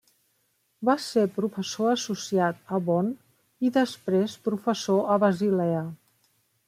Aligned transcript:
Va 0.87 0.93
ésser 1.01 1.25
professor 1.35 1.91
associat 1.95 2.73
a 2.77 2.79
Bonn, 2.87 3.11
i 3.69 3.71
després 3.77 4.39
professor 4.49 5.15
a 5.17 5.19
Basilea. 5.27 5.85